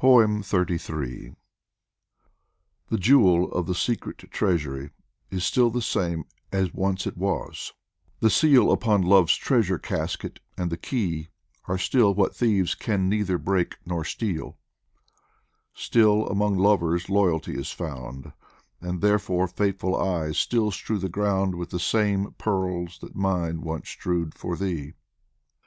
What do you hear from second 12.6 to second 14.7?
can neither break nor steal;